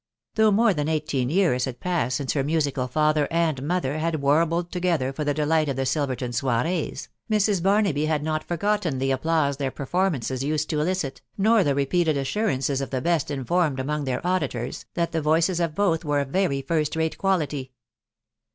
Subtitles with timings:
[0.33, 4.71] Though more than eighteen years had passed since her musical father and mother had warbled
[4.71, 7.61] together for the delight of the Silverton soirees, Mrs.
[7.61, 12.81] Barnaby had not forgotten the applause their performances used to elicit, nor the repeated assurances
[12.81, 16.63] of the best informed among their auditors, that the voices of both were of very
[16.63, 17.71] first rate quality.